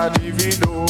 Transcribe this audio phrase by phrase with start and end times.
[0.00, 0.86] adivinhou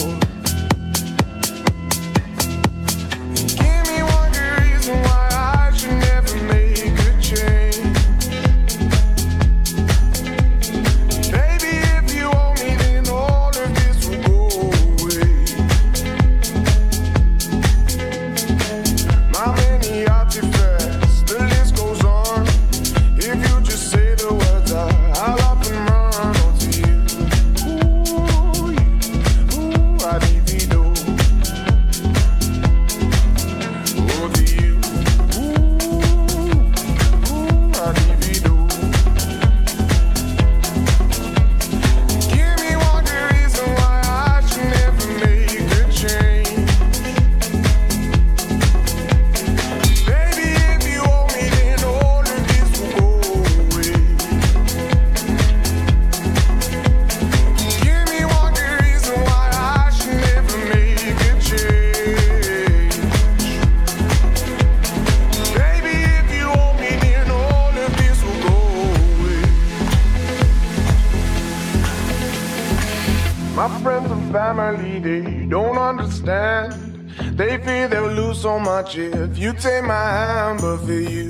[78.93, 81.30] If you take my hand, but for you.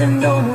[0.00, 0.20] No.
[0.20, 0.47] Don't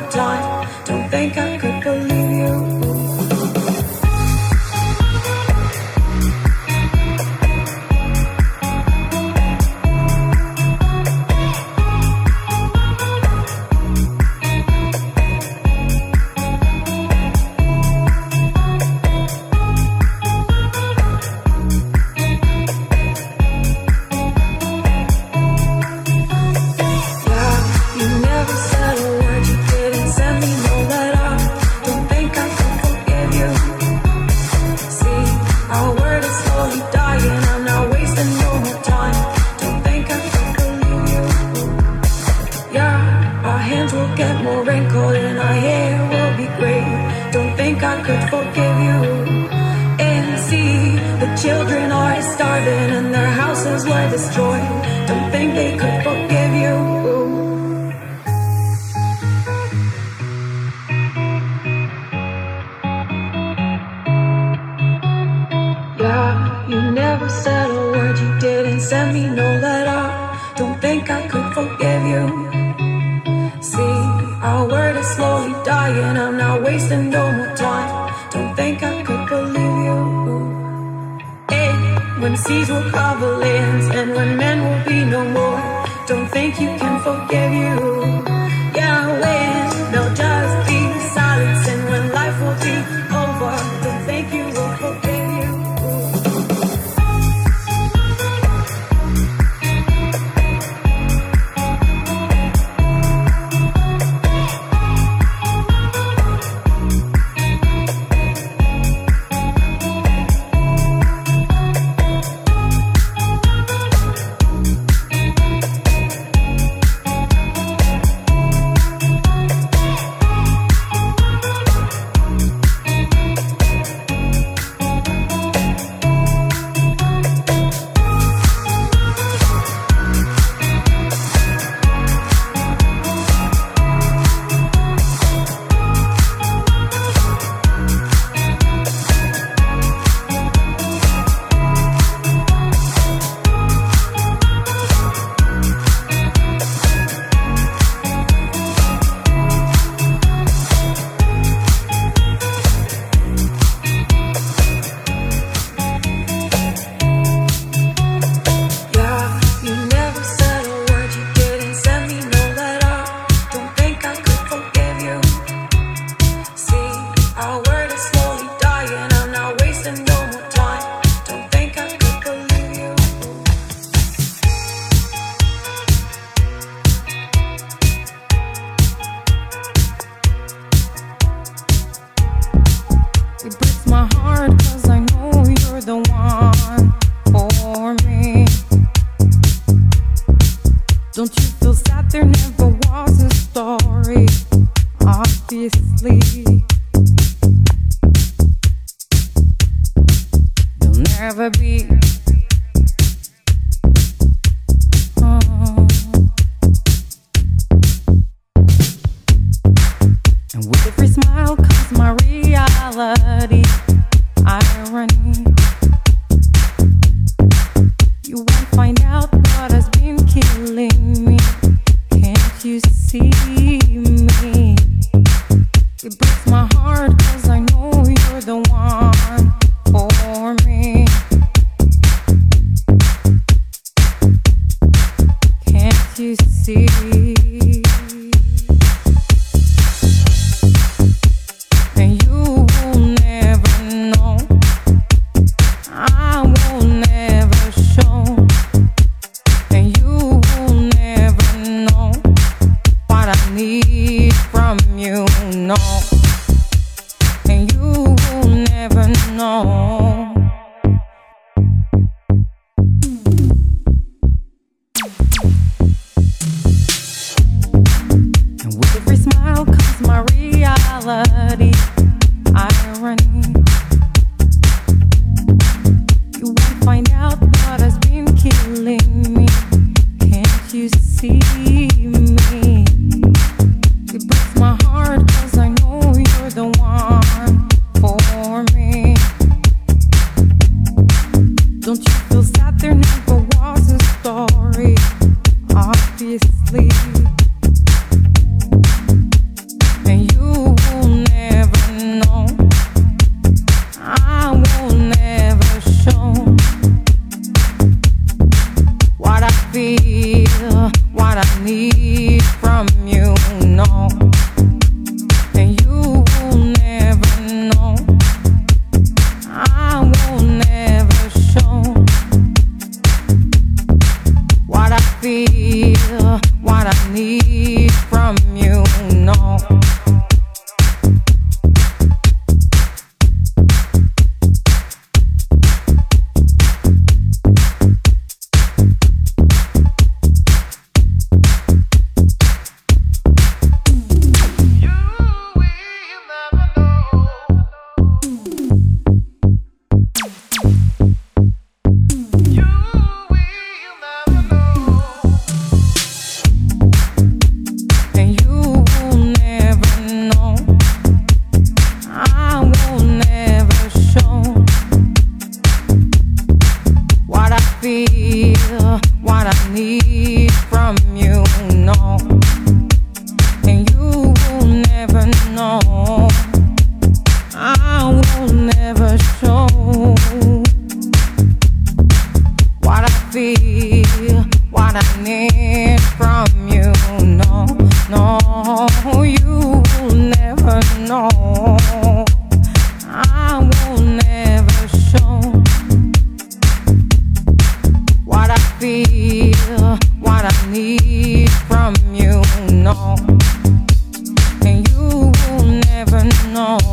[406.64, 406.93] Thank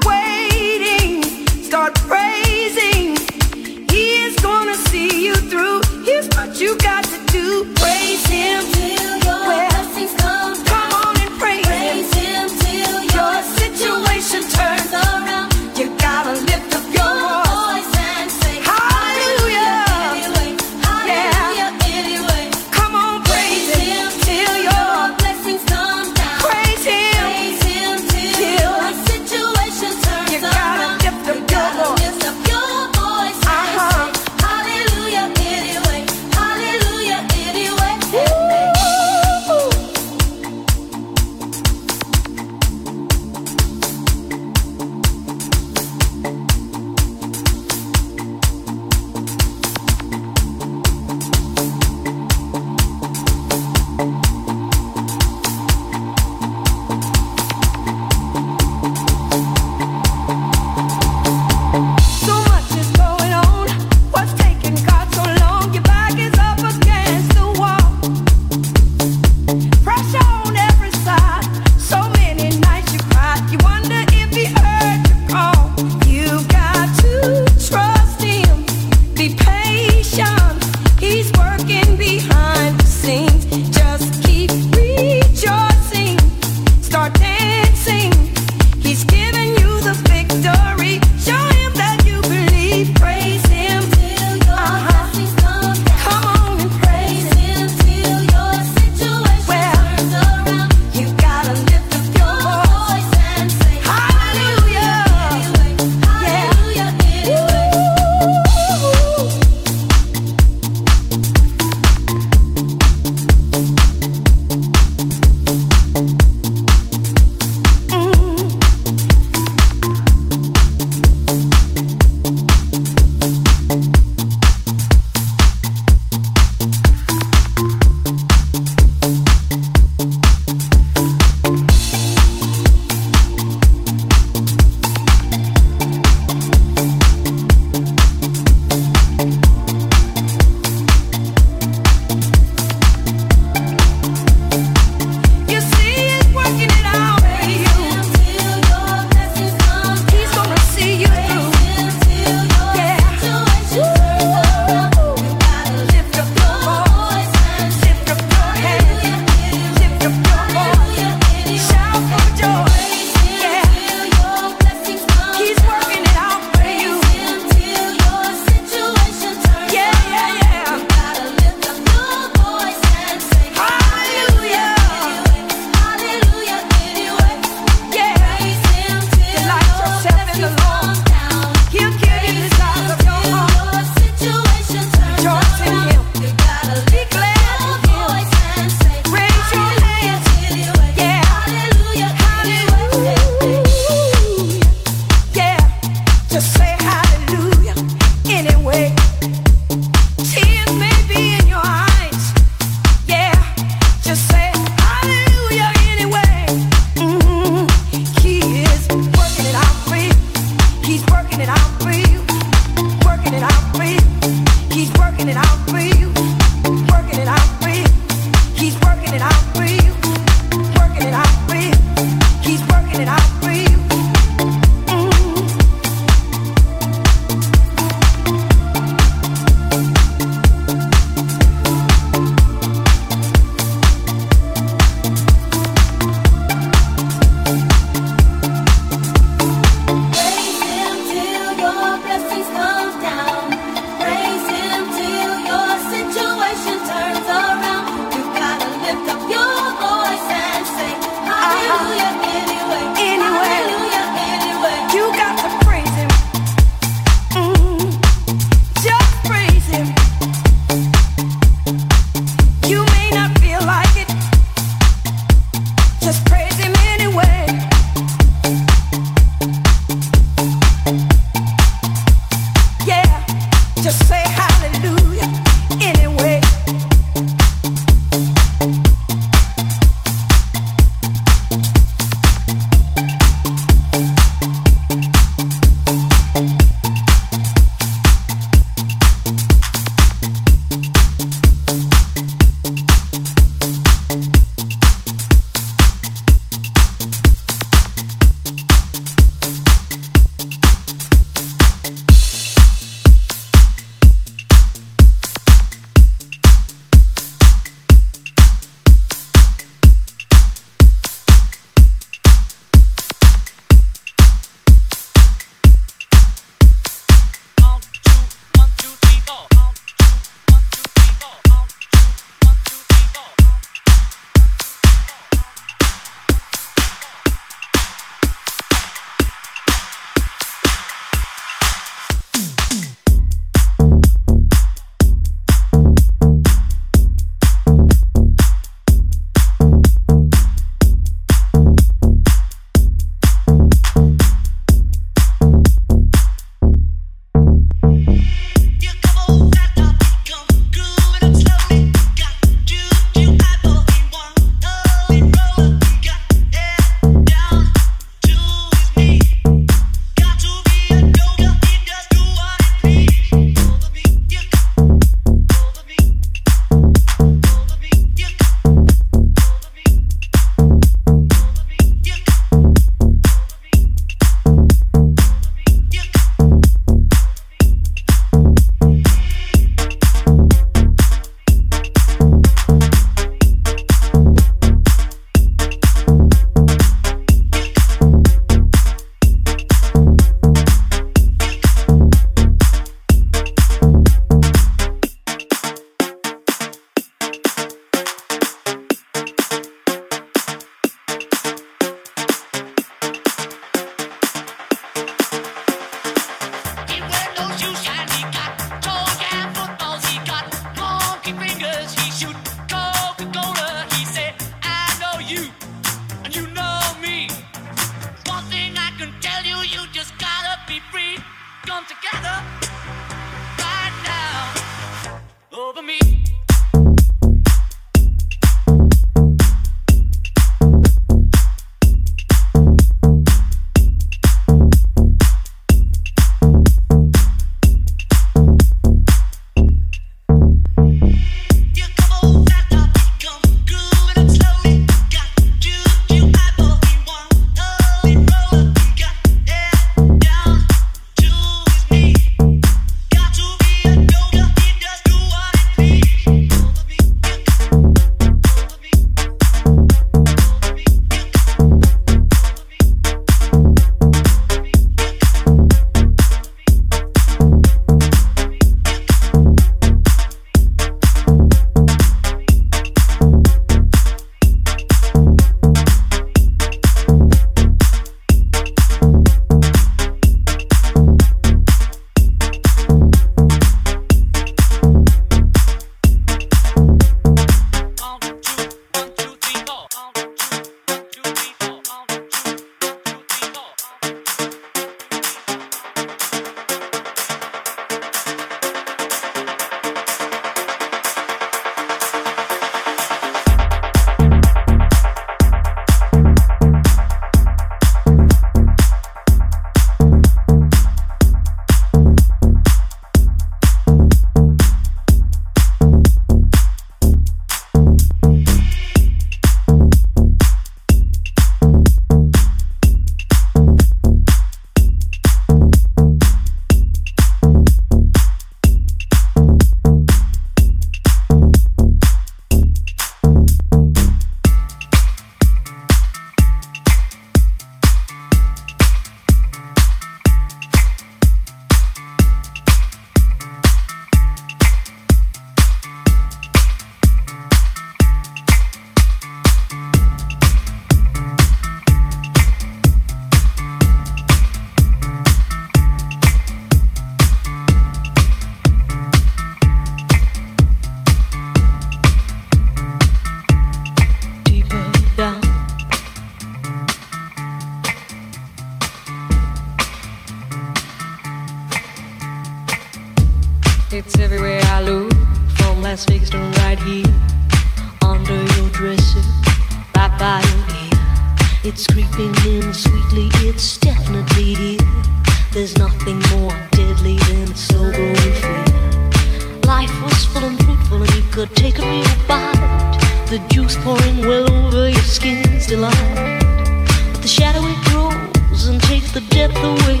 [599.86, 600.00] away,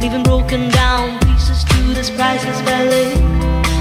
[0.00, 3.14] leaving broken down pieces to this priceless ballet.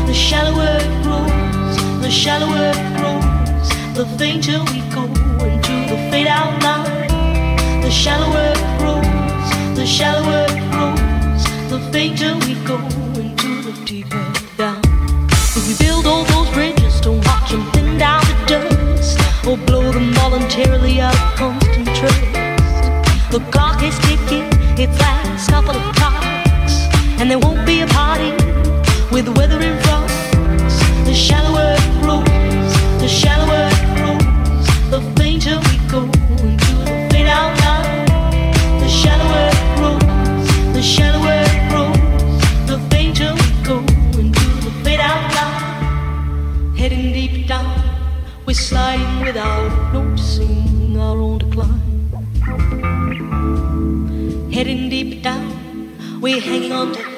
[0.08, 5.04] The shallower it grows, the shallower it grows, the fainter we go
[5.46, 7.82] into the fade out line.
[7.82, 12.78] The shallower it grows, the shallower it grows, the fainter we go
[13.22, 14.24] into the deeper
[14.58, 14.82] down.
[15.58, 19.92] If we build all those bridges, don't watch them thin down to dust, or blow
[19.92, 22.22] them voluntarily out of constant trust.
[23.32, 24.50] The clock is ticking,
[24.80, 26.76] its last couple of clocks,
[27.20, 28.32] and there won't be a party
[29.12, 30.10] with weather in front.
[31.06, 36.04] The shallower it grows, the shallower it grows, the fainter we go
[36.44, 38.06] into the fade out line.
[38.82, 43.78] The shallower it grows, the shallower it grows, the fainter we go
[44.20, 46.76] into the fade out line.
[46.76, 47.82] Heading deep down,
[48.46, 51.45] we're sliding without noticing our own
[56.26, 56.92] we're hanging on.
[56.92, 57.15] to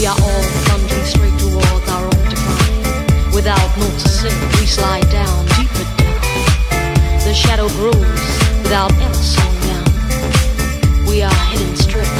[0.00, 3.34] We are all plunging straight towards our own decline.
[3.34, 7.20] Without noticing, we slide down, deeper down.
[7.22, 8.00] The shadow grows
[8.62, 11.06] without ever slowing down.
[11.06, 12.19] We are hidden straight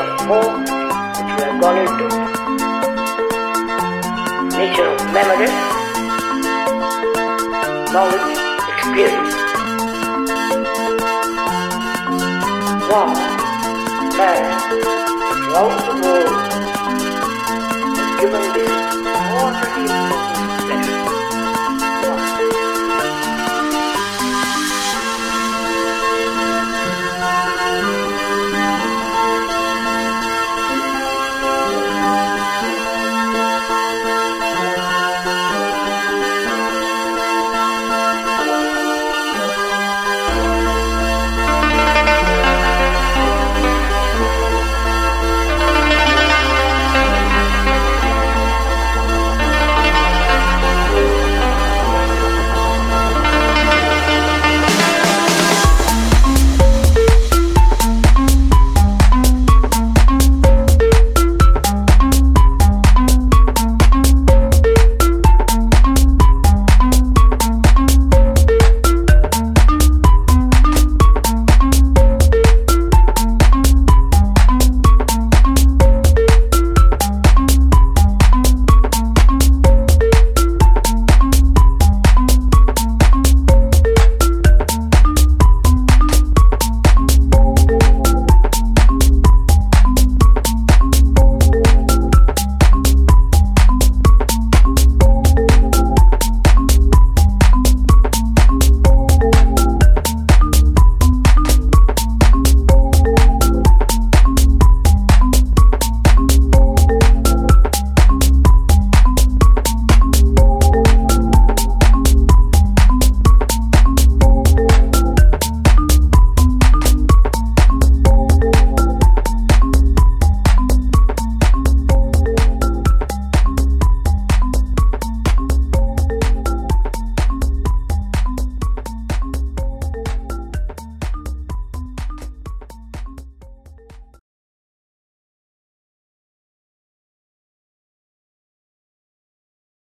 [0.00, 2.06] Of home which we have gone into.
[4.56, 5.50] Nature of memory,
[7.92, 8.38] knowledge,
[8.72, 9.34] experience.
[12.88, 13.12] One,
[14.16, 14.42] man,
[15.44, 16.36] throughout the world,
[17.96, 18.74] has given this
[19.28, 19.52] more